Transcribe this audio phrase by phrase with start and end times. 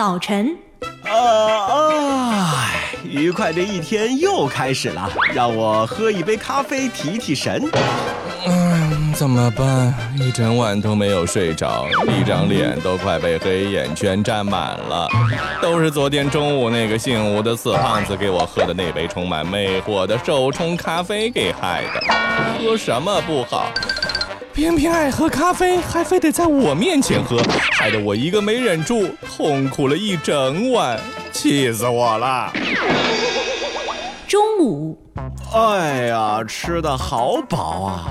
[0.00, 0.56] 早晨，
[1.04, 2.70] 啊啊！
[3.04, 7.70] 愉快的一天又开始了，让我喝一杯咖啡提提神。
[8.46, 9.94] 嗯，怎么办？
[10.18, 11.86] 一整晚都没有睡着，
[12.18, 15.06] 一张脸都快被黑眼圈占满了，
[15.60, 22.00] 都是昨天中午那个姓吴的死胖子给我喝的那杯充满魅惑的手冲咖啡给害的。
[22.58, 23.66] 喝什么不好？
[24.60, 27.40] 偏偏爱喝咖啡，还非得在我面前喝，
[27.78, 31.00] 害得我一个没忍住，痛苦了一整晚，
[31.32, 32.52] 气死我了。
[34.28, 34.98] 中午，
[35.54, 38.04] 哎呀，吃的好饱啊！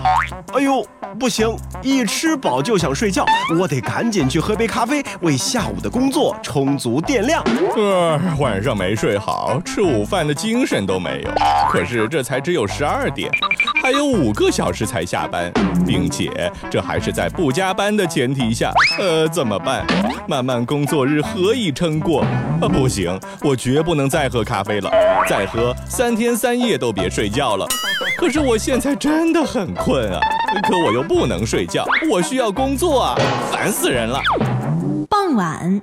[0.55, 0.83] 哎呦，
[1.19, 3.23] 不行，一吃饱就想睡觉，
[3.59, 7.43] 我得赶紧去喝杯咖啡，为下午的工作充足电量。
[7.75, 11.29] 呃，晚上没睡好，吃午饭的精神都没有。
[11.71, 13.29] 可是这才只有十二点，
[13.89, 15.51] 还有五个小时才下班，
[15.83, 16.29] 并且
[16.69, 18.71] 这还是在不加班的前提下。
[18.99, 19.83] 呃，怎么办？
[20.27, 22.21] 漫漫工作日何以撑过？
[22.61, 24.91] 啊，不行，我绝不能再喝咖啡了，
[25.27, 27.65] 再喝三天三夜都别睡觉了。
[28.15, 30.19] 可是我现在真的很困啊，
[30.67, 33.15] 可我又不能睡觉，我需要工作啊，
[33.51, 34.21] 烦死人了。
[35.09, 35.81] 傍晚，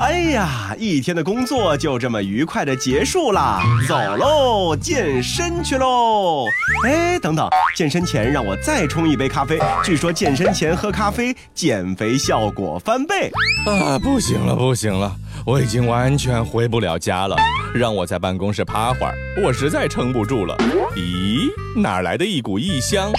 [0.00, 6.46] 哎呀，一天的工作就这么愉快的结束啦，走喽，健身去喽！
[6.86, 13.30] 哎，等等，健身前让我再冲一杯咖啡，据说健身前喝咖啡减肥效果翻倍。
[13.66, 17.36] 啊，不行了，不行了，我已经完全回不了家了。
[17.74, 20.56] 让我在办公室趴会儿，我实在撑不住了。
[20.96, 23.12] 咦，哪来的一股异香？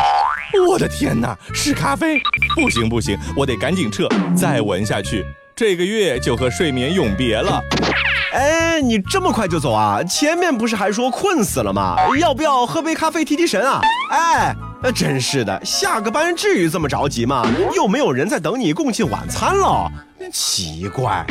[0.67, 2.19] 我的天哪，是咖啡！
[2.55, 5.23] 不行不行，我得赶紧撤，再闻下去，
[5.61, 7.61] 这个月就和睡眠永别了。
[8.33, 10.01] 哎，你这么快就走啊？
[10.01, 11.95] 前面不是还说困死了吗？
[12.17, 13.79] 要不要喝杯咖啡提提神啊？
[14.09, 17.45] 哎，那真是的，下个班至于这么着急吗？
[17.75, 19.87] 又没有人在等你共进晚餐了，
[20.33, 21.23] 奇怪。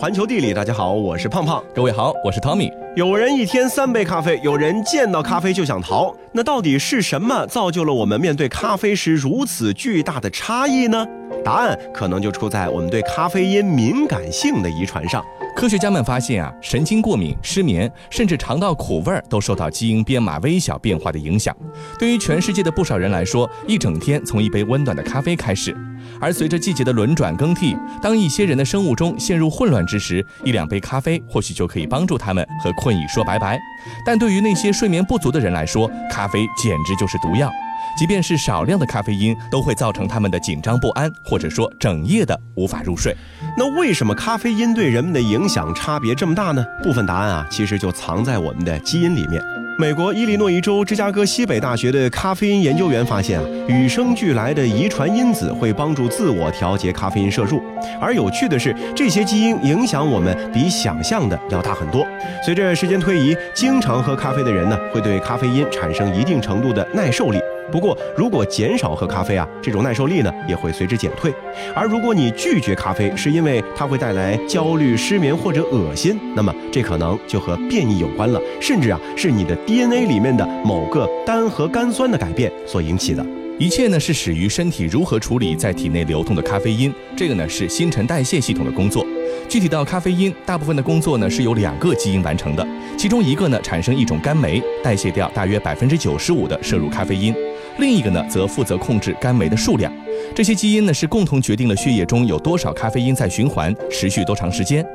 [0.00, 1.62] 环球地理，大家好，我是胖胖。
[1.74, 2.72] 各位好，我是 Tommy。
[2.96, 6.16] 有人一天三杯咖啡，有人见到咖啡就想逃。
[6.32, 11.06] 那到底是什么造就了我们面对咖啡时如此巨大的差异呢？
[11.44, 15.22] 答案可能就出在我们对咖啡因敏感性的遗传上。
[15.54, 21.54] 科学家们发现啊，神经过敏、失眠，甚至尝到苦味儿，都受到基因编码微小变化的影响。
[21.98, 25.76] 对于全世界的不少人来说，一整天从一杯温暖的咖啡开始。
[26.20, 33.58] 而随着季节的轮转更替，当一些人的生物钟陷入混乱之时，一两杯咖啡或许就可以帮助他们和困意说拜拜。
[34.04, 37.50] 但对于那些睡眠不足的人来说，咖啡简直就是毒药。
[37.98, 43.16] 即便是少量的咖啡因，都会造成他们的紧张不安，或者说整夜的无法入睡。
[43.58, 46.64] 那为什么咖啡因对人们的影响差别这么大呢？
[46.82, 49.59] 部分答案啊，其实就藏在我们的基因里面。
[49.80, 57.62] 美国伊利诺伊州芝加哥西北大学的咖啡因研究员发现啊，与生俱来的遗传因子会帮助自我调节咖啡因摄入。
[57.98, 62.06] 而有趣的是，这些基因影响我们比想象的要大很多。
[62.44, 67.39] 随着时间推移，经常喝咖啡的人呢，会对咖啡因产生一定程度的耐受力。
[67.70, 71.32] 不过，如果减少喝咖啡啊，这种耐受力呢也会随之减退。
[71.74, 83.24] 而如果你拒绝咖啡，是因为它会带来焦虑、失眠或者恶心，那么这可能就和变异有关了，甚至啊是你的 DNA 里面的某个单核苷酸的改变所引起的。
[83.58, 89.04] 一切呢是始于身体如何处理在体内流动的咖啡因，这个呢是新陈代谢系统的工作。
[89.50, 92.66] 具体到咖啡因，大部分的工作呢是由两个基因完成的，
[92.96, 97.34] 其中一个呢产生一种苷酶，代谢掉大约百分之九十五的摄入咖啡因，
[97.80, 99.92] 另一个呢则负责控制苷酶的数量。
[100.34, 104.86] 这些基因呢是共同决定了血液中有多少咖啡因在循环，持续多长时间。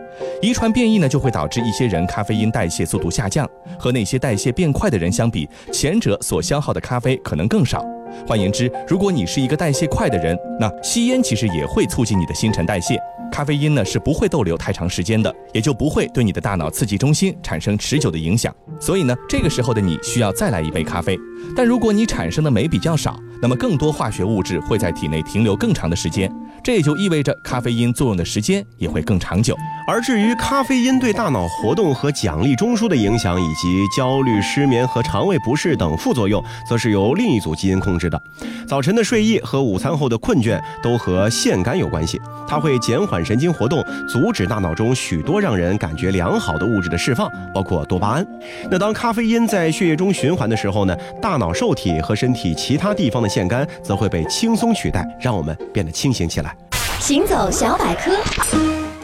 [0.42, 7.84] 遗传变异呢就会导致一些人咖啡因代谢速度下降，和那些代谢变快的人相比，前者所消耗的咖啡可能更少。
[8.28, 13.00] 换言之，如果你是一个代谢快的人，那吸烟其实也会促进你的新陈代谢。
[13.32, 18.54] 咖啡因呢是不会逗留太长时间的，也就不会对你的大脑刺激中心产生持久的影响。
[18.80, 21.18] 所以呢，这个时候的你需要再来一杯咖啡。
[21.56, 26.32] 但如果你产生的酶比较少，那么更多化学物质会在体内停留更长的时间，
[26.64, 29.56] 这也就意味着咖啡因作用的时间也会更长久。
[29.88, 38.20] 而至于咖啡因对大脑活动和奖励中枢的影响，以及焦虑、失眠和肠胃不适等副作用，则是由另一组基因控制的。
[38.68, 48.26] 早晨的睡意和午餐后的困倦都和腺苷有关系，它会减缓神经活动，阻止大脑中许多让人感觉良好的物质的释放，包括多巴胺。
[48.72, 56.56] 那当咖啡因在血液中循环的时候呢，大脑受体和身体其他地方的腺苷则会被轻松取代，让我们变得清醒起来。
[57.00, 58.12] 行走小百科，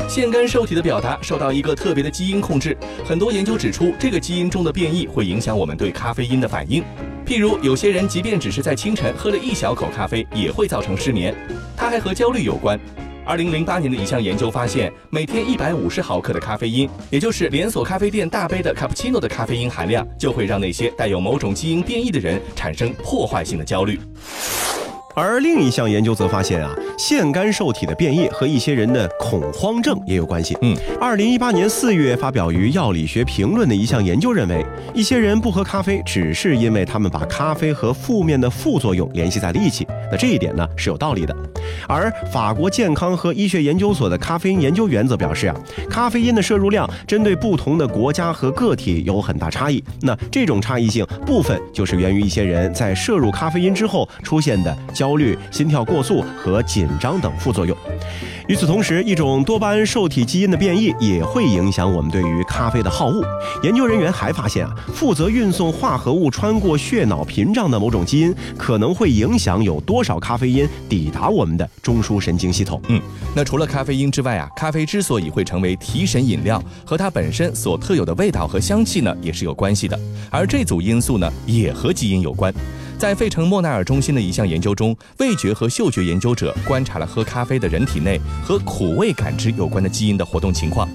[0.08, 2.76] 腺苷受体的表达受到一个特别的基因控制。
[3.06, 6.84] 很多研究指出，这个基因中的变异会影响我们对咖啡因的反应。
[7.26, 11.36] 譬如，有些人即便只是在清晨喝了一小口咖啡，也会造成失眠。
[11.78, 12.80] 它还和焦虑有关。
[13.24, 24.00] 二零零八年的一项研究发现，每天一百五十毫克的咖啡因，也就是连锁咖啡店大杯的卡布奇诺的咖啡因含量，就会让那些带有某种基因变异的人产生破坏性的焦虑。
[25.14, 30.58] 而另一项研究则发现啊，腺苷受体的变异和一些人的恐慌症也有关系。
[30.62, 39.86] 嗯，二零一八年四月发表于《药理学评论》的一项研究认为，一些人不喝咖啡，只是因为他们把咖啡和负面的副作用联系在了一起。
[40.12, 41.36] 那这一点呢是有道理的。
[41.88, 45.56] 而法国健康和医学研究所的咖啡因研究员则表示啊，
[45.90, 49.84] 咖啡因的摄入量针对不同的国家和个体有很大差异。
[50.02, 54.78] 那这种差异性部分就是源于一些人在摄入咖啡因之后出现的。
[54.94, 57.76] 焦虑、心跳过速和紧张等副作用。
[58.52, 63.26] 与此同时，一种多巴胺受体基因的变异也会影响我们对于咖啡的好恶。
[63.64, 72.82] 研究人员还发现啊，负责运送化合物穿过血脑屏障的某种基因，可能会影响有多少咖啡因抵达我们的中枢神经系统。
[72.90, 73.02] 嗯，
[73.34, 79.98] 那除了咖啡因之外啊，咖啡之所以会成为提神饮料，和它本身所特有的味道和香气呢，也是有关系的。
[80.30, 82.54] 而这组因素呢，也和基因有关。
[83.02, 90.88] 在费城莫奈尔中心的一项研究中，味觉和嗅觉研究者观察了喝咖啡的人体内和苦味感知有关的基因的活动情况。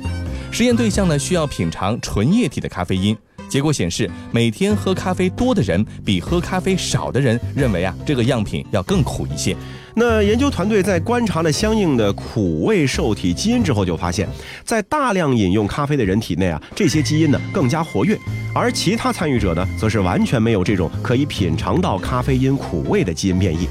[0.52, 3.16] 实验对象呢需要品尝纯液体的咖啡因，
[3.48, 9.56] 结果显示，每天喝咖啡多的人比喝咖啡少的人认为啊这个样品要更苦一些。
[9.98, 14.28] 那研究团队在观察了相应的苦味受体基因之后，就发现，
[14.62, 18.14] 在大量饮用咖啡的人体内啊，这些基因呢更加活跃，
[18.54, 23.66] 而其他参与者呢，则是完全没有这种可以品尝到咖啡因苦味的基因变异。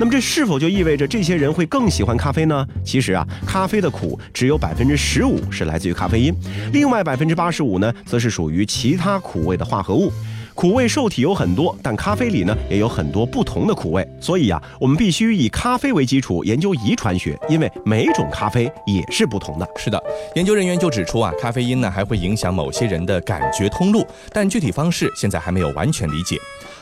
[0.00, 2.66] 那么这是否就意味着这些人会更喜欢咖啡呢？
[2.84, 6.34] 其实啊，咖啡的苦只有百分之十五是来自于咖啡因，
[6.72, 10.12] 另外百分之八十五呢，则是属于其他苦味的化合物。
[10.58, 19.68] 苦味受体有很多，但咖啡里呢也有很多不同的苦味，所以呀，我们必须以咖啡为基础研究遗传学，因为每种咖啡也是不同的。
[19.76, 20.02] 是的，
[20.34, 26.36] 研究人员就指出啊，咖啡因呢还会影响某些人的感觉通路，但具体方式现在还没有完全理解。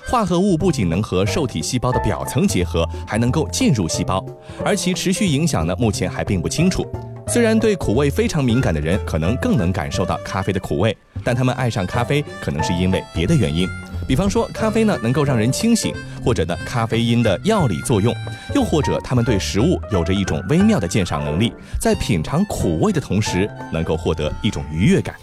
[0.08, 4.24] 化合物不仅能和受体细胞的表层结合，还能够进入细胞，
[4.64, 6.86] 而其持续影响呢，目前还并不清楚。
[7.26, 13.66] 虽然对苦味非常敏感的人可能更能感受到咖啡的苦味，但他们爱上咖啡可能是因为别的原因，
[14.06, 15.92] 比方说咖啡呢能够让人清醒，
[16.24, 18.14] 或者呢咖啡因的药理作用，
[18.54, 25.16] 又或者他们对食物有着一种微妙的鉴赏能力，在品尝苦味的同时能够获得一种愉悦感。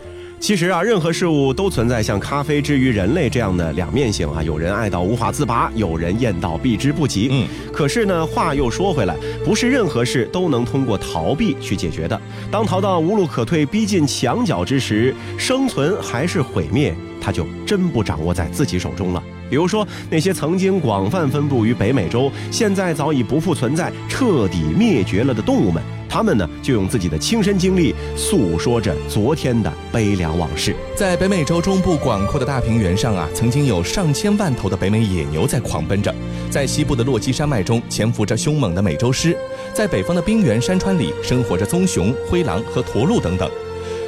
[0.43, 4.43] 其实啊，任何事物都存在像咖啡之于人类这样的两面性啊。
[4.43, 7.29] 有人爱到无法自拔，有人厌到避之不及。
[7.31, 12.21] 嗯，可是呢，话又说回来，不是任何事都能通过逃避去解决的。
[12.51, 19.23] 当逃到无路可退、逼近墙角之时，生存还是毁灭，它就真不掌握在自己手中了。
[19.49, 25.81] 比如说，那些曾经广泛分布于北美洲，现在早已不复存在、彻底灭绝了的动物们。
[26.13, 30.75] 他们呢，就用自己的亲身经历诉说着昨天的悲凉往事。
[30.95, 36.11] 在北美洲中部广阔的大平原上啊，曾经有上千万头的北美野牛在狂奔着；
[36.51, 39.31] 在西部的落基山脉中潜伏着凶猛的美洲狮；
[39.73, 43.49] 在北方的冰原山川里生活着棕熊、灰狼和驼鹿等等。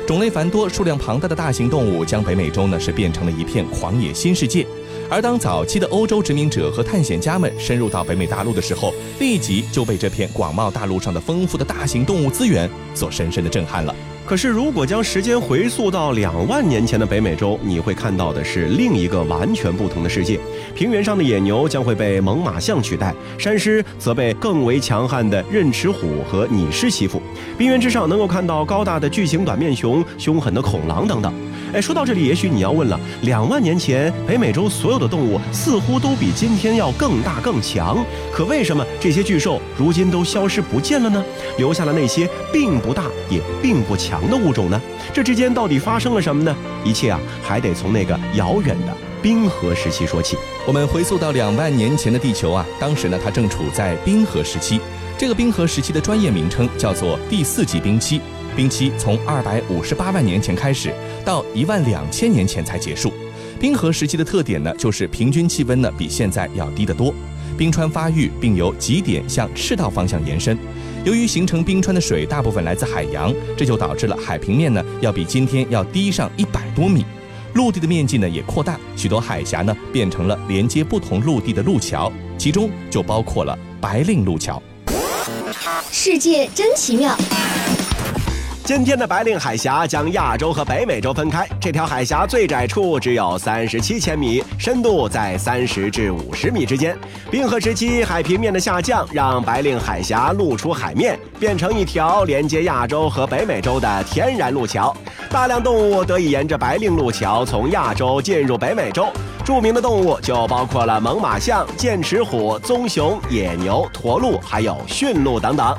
[0.06, 4.64] 种类繁多、数量庞大的大型动物，将北美洲呢是变成了一片狂野新世界。
[5.10, 13.96] 而当早期的欧洲殖民者和探险家们深入到北美大陆的时候，立即就被这片广袤大陆上的丰富的大型动物资源所深深的震撼了。
[14.26, 20.40] 可是，如果将时间回溯到两万年前的北美洲，你会看到的是另一个完全不同的世界。
[20.74, 27.22] 平原上的野牛将会被猛犸象取代，山狮则被更为强悍的刃齿虎和拟狮欺负。
[27.56, 31.32] 冰原之上能够看到高大的巨型短面熊、凶狠的恐狼等等。
[31.76, 37.98] 哎，说到这里，也许你要问了：两万年前，北美洲所有的动物似乎都比今天要更大更强，
[38.32, 41.22] 可为什么这些巨兽如今都消失不见了呢？
[41.58, 44.82] 留下了那些并不大也并不强的物种呢？
[45.14, 46.56] 这之间到底发生了什么呢？
[46.86, 50.38] 一切啊，还得从那个遥远的冰河时期说起。
[50.66, 54.80] 我们回溯到两万年前的地球啊，当时呢，它正处在冰河时期。
[55.18, 58.22] 这个冰河时期的专业名称叫做第四纪冰期。
[58.56, 60.94] 冰期从二百五十八万年前开始，
[61.26, 63.12] 到一万两千年前才结束。
[63.60, 67.14] 冰河时期的特点呢，就是平均气温呢比现在要低得多，
[67.58, 70.58] 冰川发育并由极点向赤道方向延伸。
[71.04, 77.06] 由于形成冰川的水大部分来自海洋，这就导致了海平面呢要比今天要低上一百多米，
[77.56, 84.62] 陆地的面积呢也扩大，许多海峡呢变成了连接不同陆地的路桥，其中就包括了白令路桥。
[85.92, 87.18] 世界真奇妙。
[88.66, 96.98] 今天的白令海峡将亚洲和北美洲分开，这条海峡最窄处只有三十七千米，深度在三十至五十米之间。
[97.30, 104.92] 冰河时期海平面的下降，让白令海峡露出海面，变成一条连接亚洲和北美洲的天然路桥。
[105.30, 109.06] 大量动物得以沿着白令路桥从亚洲进入北美洲。
[109.46, 115.78] 著名的动物就包括了猛犸象、剑齿虎、棕熊、野牛、驼鹿，还有驯鹿等等。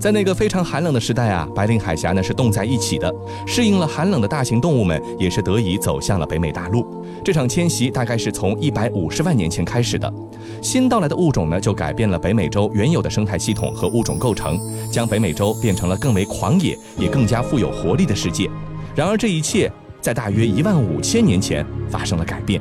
[0.00, 3.14] 在那个非常寒冷的时代啊，白令海峡呢是冻在一起的，
[3.46, 7.04] 适应了寒冷的大型动物们也是得以走向了北美大陆。
[7.22, 10.10] 这场迁徙大概是从一百五十万年前开始的，
[10.62, 14.58] 新到来的物种呢就改变了北美洲原有的生态系统和物种构成，
[14.90, 18.48] 将北美洲变成了更为狂野也更加富有活力的世界。
[18.96, 22.58] 然而这一切在大约一万五千年前发生了改变。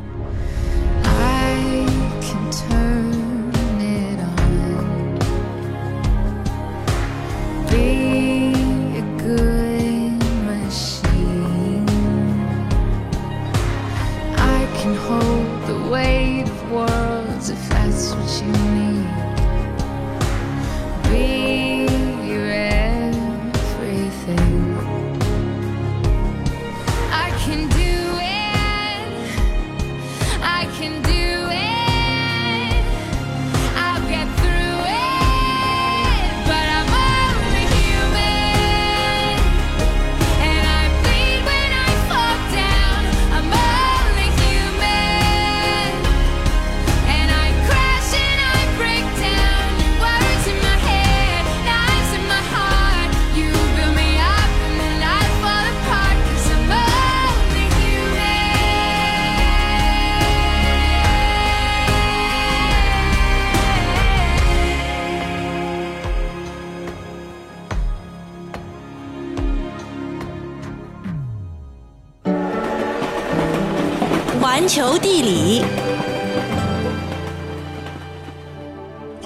[74.69, 75.63] 求地理，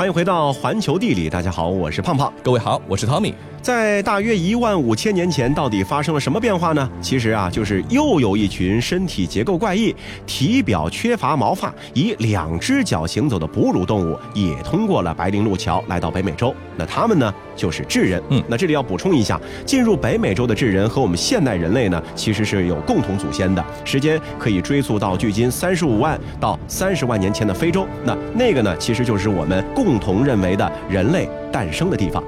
[0.04, 1.30] 欢迎回到环球地理。
[1.30, 2.30] 大家好，我是胖胖。
[2.44, 3.34] 各位好，我是 Tommy。
[3.62, 6.90] 在大约一万五千年前，到底发生了什么变化呢？
[7.00, 9.96] 其实啊，就是又有一群身体结构怪异、
[10.26, 16.54] 体表缺乏毛发、以两只脚行走的哺乳动物，也通过了白令路桥来到北美洲。
[16.76, 18.22] 那他们呢，就是智人。
[18.28, 27.88] 嗯，那这里要补充一下，进入北美洲的智人和我们现代人类呢，其实是有共同祖先的，时间可以追溯到距今三十五万到三十万年前的非洲。
[28.04, 32.24] 那那个呢，其实就是我们共同认为的人类诞生的地方。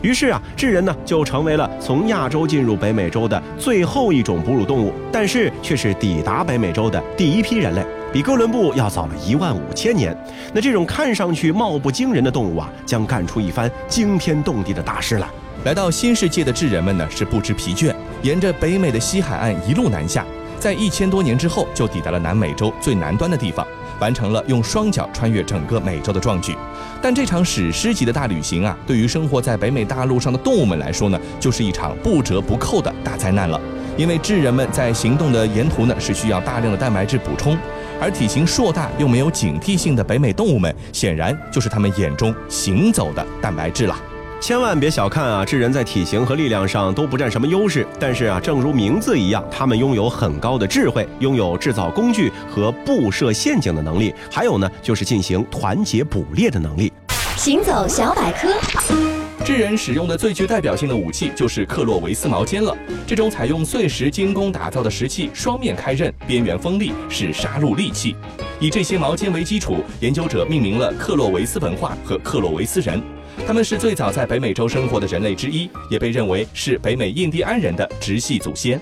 [0.00, 10.16] 于是啊，智人呢就成为了从亚洲进入北美洲的最后一种哺乳动物，但是却是抵达北美洲的第一批人类，比哥伦布要早了一万五千年。
[10.54, 15.28] 那这种看上去貌不惊人的动物啊，将干出一番惊天动地的大事来。
[15.66, 20.24] 来到新世界的智人们呢，是不知疲倦，沿着北美的西海岸一路南下，
[20.58, 23.66] 在一千多年之后就抵达了南美洲最南端的地方。
[24.00, 26.56] 完成了用双脚穿越整个美洲的壮举，
[27.02, 33.60] 但这场史诗级的大旅行啊，对于生活在北美大陆上的动物们来说呢，就是一场不折不扣的大灾难了。
[33.96, 37.58] 因为智人们在行动的沿途呢，是需要大量的蛋白质补充，
[38.00, 43.96] 而体型硕大又没有警惕性的北美动物们，显然就是他们眼中行走的蛋白质了。
[44.42, 56.92] 千万别小看啊，智人在体型和力量上都不占什么优势，但是啊，正如名字一样，他们拥有很高的智慧，拥有制造工具和布设陷阱的能力，还有呢，就是进行团结捕猎的能力。
[57.36, 58.48] 行走小百科，
[59.44, 62.76] 智人使用的最具代表性的武器就是克洛维斯矛尖了。
[63.06, 68.16] 这种采用碎石精工打造的石器，双面开刃，边缘锋利，是杀戮利器。
[68.58, 73.00] 以这些矛尖为基础，研究者命名了克洛维斯文化和克洛维斯人。
[73.46, 78.80] 他们是最早在北美洲生活的人类之一，也被认为是北美印第安人的直系祖先。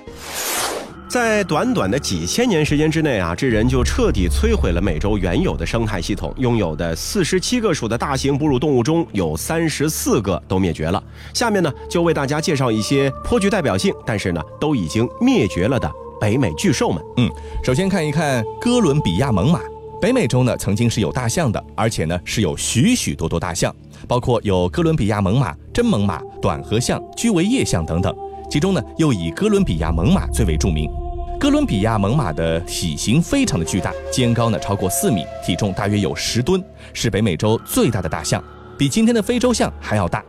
[1.09, 6.33] 在短短的几千年时间之内啊，这人就彻底摧毁了美洲原有的生态系统。
[6.37, 11.02] 拥有的四十七个属的大型哺乳动物中有三十四个都灭绝了。
[11.35, 15.90] 下面呢，就为大家介绍一些颇具代表性，但是呢，都已经灭绝了的
[16.21, 17.02] 北美巨兽们。
[17.16, 17.28] 嗯，
[17.64, 19.59] 首先看一看哥伦比亚猛犸。
[20.00, 23.75] 北美洲呢，曾经是有大象的，而且呢，是有许许多多大象。
[24.09, 28.16] 包括有哥伦比亚猛犸、真猛犸、短颌象、居维叶象等等，
[28.50, 30.90] 其中呢又以哥伦比亚猛犸最为著名。
[31.38, 36.64] 哥伦比亚猛犸的体型非常的巨大，肩高呢超过四米，体重大约有十吨，
[36.95, 38.42] 是北美洲最大的大象，
[38.78, 40.25] 比今天的非洲象还要大。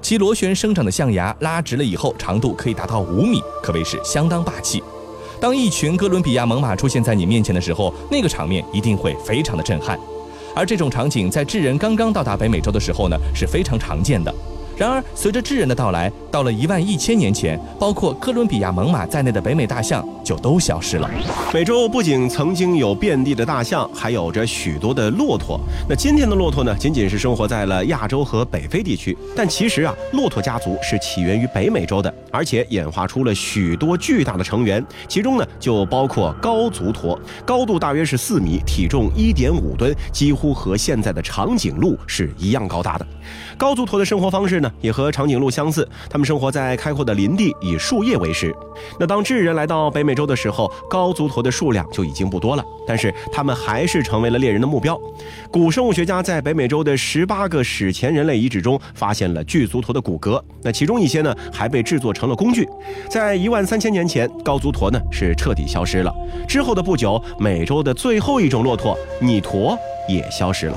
[0.00, 4.80] 其螺旋生长的象牙拉直了以后，长度可以达到五米，可谓是相当霸气。
[5.40, 9.98] 当一群哥伦比亚猛犸出现在你面前的时候，那个场面一定会非常的震撼。
[10.54, 14.34] 而这种场景在智人刚刚到达北美洲的时候呢是非常常见的。
[14.76, 21.10] 然而，随着智人的到来，到了一万一千年前，包括哥伦比亚猛犸在内的北美大象就都消失了。
[21.54, 25.58] 美洲不仅曾经有遍地的大象，还有着许多的骆驼。
[25.88, 29.16] 那今天的骆驼呢，仅仅是生活在了亚洲和北非地区。
[29.34, 43.06] 但其实啊，骆驼家族是起源于北美洲的，而且演化出了许多巨大的成员，其中呢就包括高足驼，高度大约是四米，体重一点五吨，几乎和现在的长颈鹿是一样高大的。
[43.56, 48.54] 高足驼的生活方式呢，也和长颈鹿相似，它们生活在开阔的林地，以树叶为食。
[49.00, 54.98] 那当智人来到北美洲的时候，高足驼的数量就已经不多了，但是它们还是成为了猎人的目标。
[55.50, 62.68] 古生物学家在北美洲的十八个史前人类遗址中发现了巨足驼的骨骼，那其中一些呢还被制作成了工具。
[63.08, 66.14] 在一万三千年前，高足驼呢是彻底消失了。
[66.46, 69.78] 之后的不久，美洲的最后一种骆驼拟驼。
[70.08, 70.76] 也消失了。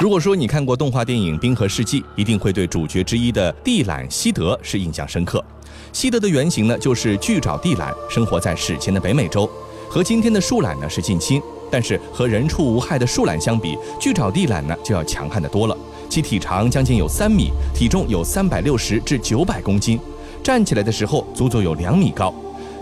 [0.00, 5.44] 如果说你看过动画电影《冰河世纪》，一定会对主角之一的地懒希德是印象深刻。
[5.92, 9.48] 希德的原型呢，就是巨爪地懒，生活在史前的北美洲，
[9.88, 11.40] 和今天的树懒呢是近亲。
[11.70, 15.76] 但是和人畜无害的树懒相比，巨爪地懒呢就要强悍得多了。
[16.08, 20.00] 其体长将近有三米，体重有三百六十至九百公斤，
[20.42, 22.34] 站起来的时候足足有两米高。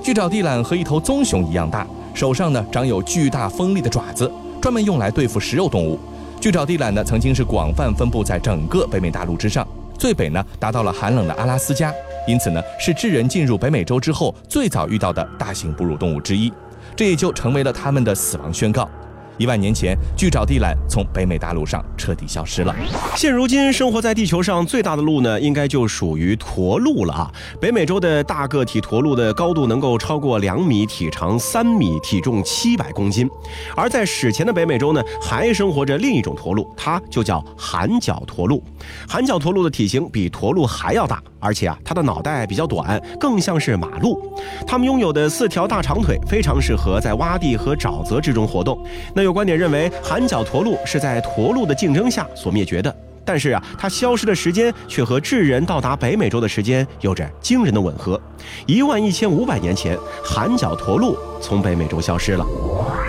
[0.02, 1.84] 巨爪地懒和一头棕熊一样大，
[2.14, 4.30] 手上呢长有巨大锋利的爪子。
[4.66, 5.96] 专门用来对付食肉动物，
[6.40, 9.64] 巨爪地懒呢曾经是广泛分布在整个北美大陆之上，
[9.96, 11.94] 最北呢达到了寒冷的阿拉斯加，
[12.26, 16.52] 因此呢是智人进入北美洲之后最早遇到的大型哺乳动物之一，
[16.96, 18.90] 这也就成为了他们的死亡宣告。
[19.38, 22.74] 一万年前，巨爪地懒从北美大陆上彻底消失了。
[23.14, 27.30] 现如今，生活在地球上最大的鹿呢，应该就属于驼鹿了啊！
[27.60, 33.28] 北美洲的大个体驼鹿的高度能够超过两米，体长三米，体重七百公斤。
[33.74, 38.62] 而在史前的北美洲呢，还生活着另一种驼鹿，它就叫寒角驼鹿。
[39.06, 41.22] 寒角驼鹿的体型比驼鹿还要大。
[41.38, 44.20] 而且啊，它的脑袋比较短，更像是马鹿。
[44.66, 48.76] 它们拥有的四条大长腿，非常适合在洼地和沼泽之中活动。
[49.14, 52.94] 那有观点认为，寒角驼鹿是在驼鹿的竞争下所灭绝的。
[53.24, 58.20] 但是啊，它消失的时间却和智人到达北美洲的时间有着惊人的吻合。
[58.66, 62.46] 一万一千五百年前，寒角驼鹿从北美洲消失了。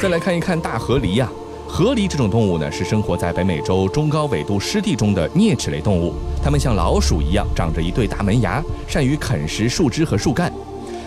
[0.02, 1.30] 再来看一看大河狸呀。
[1.68, 6.16] 河狸这种动物呢，是生活在北美洲中高纬度湿地中的啮齿类动物。
[6.44, 10.52] 它们像老鼠一样，长着一对大门牙，善于啃食树枝和树干。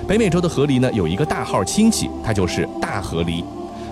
[0.07, 3.43] 北美洲的河狸呢，有一个大号亲戚，它就是大河狸。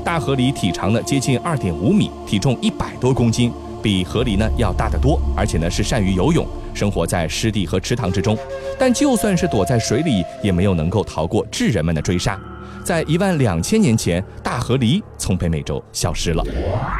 [0.08, 8.34] 大河狸体长呢接近二点五米，体重一百多公斤，比河狸呢要大得多，而且呢是善于游泳，生活在湿地和池塘之中。
[8.78, 12.40] 但就算是躲在水里，也没有能够逃过智人们的追杀。
[12.82, 16.42] 在一万两千年前，大河狸从北美洲消失了。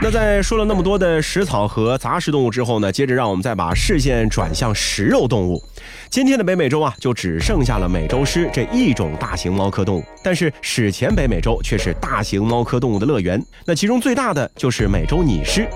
[0.03, 2.93] 那在说了那么多的食草和杂食动物之后呢？
[2.93, 5.63] 接着让我们再把视线转向食肉动物。
[6.11, 10.05] 今天的北美洲啊，就只剩下了美洲狮这一种大型猫科动物。
[10.23, 13.43] 但是史前北美洲却是大型猫科动物的乐园。
[13.65, 15.69] 那其中最大的就是美洲拟狮。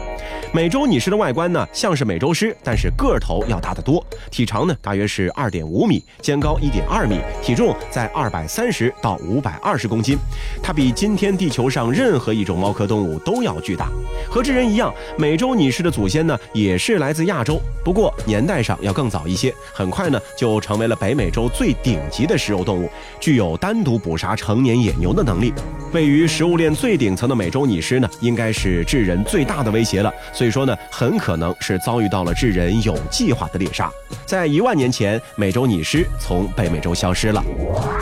[0.52, 4.04] 美洲拟狮的外观呢，像是美洲狮，但是个头要大得多。
[4.30, 10.18] 体长呢，大约是二点五米，肩高一点二米，体重在二百三十到五百二十公斤。
[10.62, 13.88] 它比今天地球上任何一种猫科动物都要巨大。
[14.28, 19.54] 和智人一样，美洲拟狮的祖先呢，也是来自亚洲，不过年代上要更早一些。
[19.72, 22.88] 很快呢，就成为了北美洲最顶级的食肉动物，
[23.20, 25.52] 具有单独捕杀成年野牛的能力。
[25.92, 30.10] 位于食物链最顶层的美洲拟狮呢，应该是智人最大的威胁了。
[30.32, 33.92] 所以说呢，很可能是遭遇到了智人有计划的猎杀。
[34.24, 37.44] 在一万年前，美洲拟狮从北美洲消失了。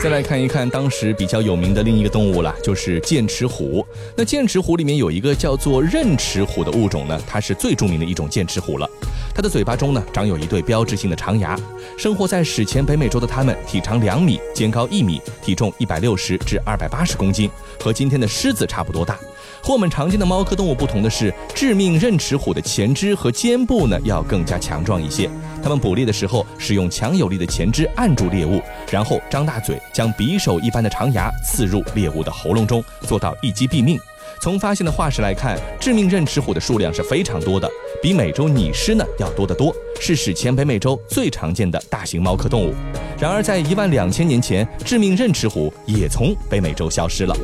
[0.01, 3.85] 再来看一看当时比较有名的另一个动物了，就是剑齿虎。
[4.15, 8.89] 那剑齿虎里面有一个叫做刃齿虎的物种呢，它是最著名的一种剑齿虎了。
[9.33, 11.57] 它的嘴巴中呢长有一对标志性的长牙。
[11.97, 19.17] 生活在史前北美洲的它们，体长两米，肩高一米，体重一百六十至二百八十公斤，和今天的狮子差不多大。
[19.63, 25.29] 和我们常见的猫科动物不同的是，致命刃齿虎的前肢和肩部呢要更加强壮一些。
[25.61, 33.99] 它们捕猎的时候，使用强有力的前肢按住猎物，然后张大嘴，将匕首一般的长牙刺入猎物的喉咙中，做到一击毙命。
[34.41, 37.69] 从发现的化石来看，致命刃齿虎的数量是非常多的，
[38.01, 42.73] 比美洲拟狮呢要多得多，是史前北美洲最常见的大型猫科动物。
[43.19, 47.37] 然而，在一万两千年前，致命刃齿虎也从北美洲消失了。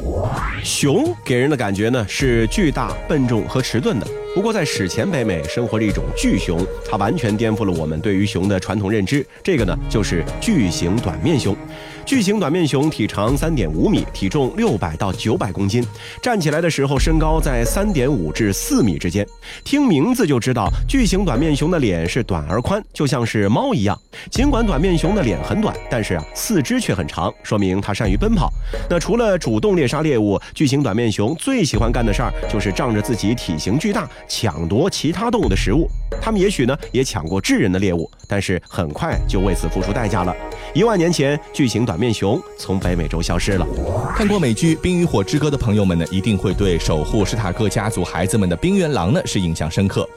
[0.63, 4.07] 熊给人的感觉呢是巨大、笨重和迟钝的。
[4.33, 9.23] 不过，在史前北美生活着一种巨熊，它完全颠覆了我们对于熊的传统认知。
[9.43, 11.55] 这个呢，就是巨型短面熊。
[12.07, 15.85] 巨型短面熊体长三点五米，体重六百到九百公斤，
[16.21, 19.27] 站起来的时候身高在三点五至四米之间。
[19.65, 23.99] 听名字就知道，巨型短面熊的脸是短而宽，就像是猫一样。
[24.31, 28.49] 尽管短面熊的脸很短，但是啊，四肢却很长，说明它善于奔跑。
[28.89, 35.89] 那除了主动猎杀猎物，巨型短面熊最喜欢干的事儿就是仗着自己体型巨大，抢夺其他动物的食物。
[36.21, 40.33] 它们也许呢也抢过智人的猎物，但是很快就为此付出代价了。
[40.73, 43.65] 一万年前，巨型短面熊从北美洲消失了。
[44.15, 50.07] 看过美剧《冰与火之歌》的朋友们呢，一定会对守护史塔克家族孩子们的冰原狼呢是印象深刻。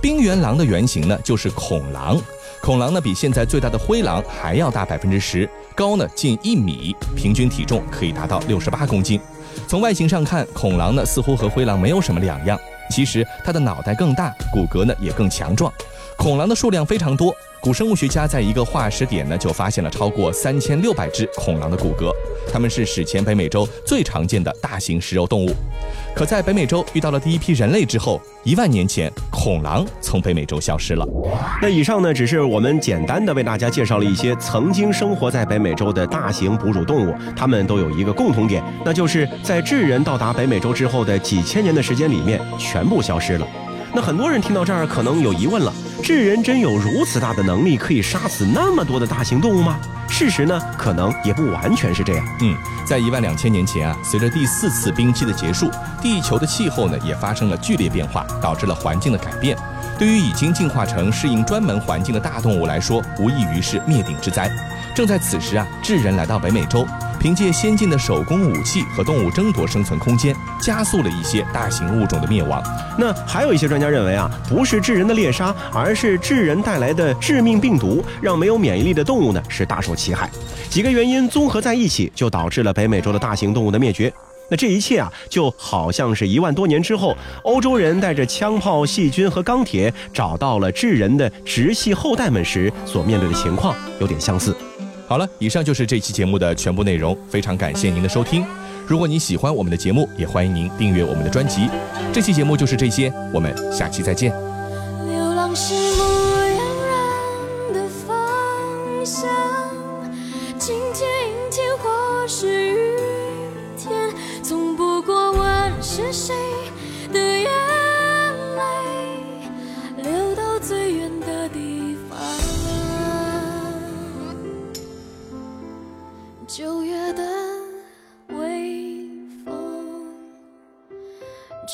[0.00, 2.20] 冰原狼的原型呢就是恐狼，
[2.60, 9.20] 恐狼呢比现在最大的灰狼还要大百分之十，高呢近一米，平均体重可以达到六十八公斤。
[9.66, 12.58] 从外形上看，恐狼呢似乎和灰狼没有什么两样，
[12.90, 15.72] 其实它的脑袋更大，骨骼呢也更强壮。
[16.16, 22.10] 恐狼的数量非常多，古生物学家在一个化石点呢就发现了超过三千六百只恐狼的骨骼，
[22.50, 25.54] 它们是史前北美洲最常见的大型食肉动物。
[26.14, 31.06] 可在北美洲遇到了第一批人类之后，一万年前恐狼从北美洲消失了。
[31.60, 43.46] 那以上呢，只是我们简单的为大家介绍了一些曾经生活在北美洲的大型哺乳动物，它们都有一个共同点，那就是在智人到达北美洲之后的几千年的时间里面，全部消失了。
[43.92, 45.72] 那很多人听到这儿可能有疑问了：
[46.02, 49.78] 智人真有如此大的能力，可以杀死那么多的大型动物吗？
[50.08, 52.24] 事实呢，可能也不完全是这样。
[52.40, 59.56] 嗯，在一万两千年前啊，随着第四次冰期的结束，地球的气候呢也发生了剧烈变化，导致了环境的改变。
[59.98, 64.50] 对于已经进化成适应专门环境的大动物来说，无异于是灭顶之灾。
[64.94, 66.86] 正在此时啊，智人来到北美洲。
[67.20, 72.62] 凭借先进的手工武器和动物争夺生存空间，加速了一些大型物种的灭亡。
[72.98, 80.30] 那还有一些专家认为啊，不是智人的猎杀，而是智人带来的致命病毒，让没有免疫力的动物呢是大受其害。
[80.70, 84.10] 几个原因综合在一起，就导致了北美洲的大型动物的灭绝。
[84.48, 94.56] 那这一切啊，就好像是一万多年之后，欧洲人带着枪炮、细菌和钢铁，找到了智人的直系后代们时所面对的情况有点相似。
[95.10, 97.18] 好了，以上就是这期节目的全部内容。
[97.28, 98.46] 非常感谢您的收听。
[98.86, 101.68] 如果您喜欢我们的节目，也欢迎您订阅我们的专辑。
[102.12, 104.30] 这期节目就是这些，我们下期再见。
[105.08, 105.74] 流浪是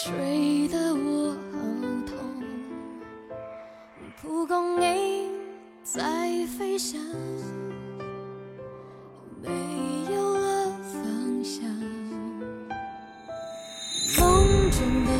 [0.06, 1.58] 吹得我好
[2.06, 2.14] 痛。
[4.22, 5.32] 蒲公英
[5.82, 7.00] 在飞翔，
[9.42, 9.50] 没
[10.14, 10.70] 有了
[11.02, 11.68] 方向。
[14.20, 15.10] 梦中的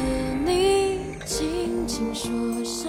[0.45, 2.31] 你，轻轻说
[2.65, 2.89] 声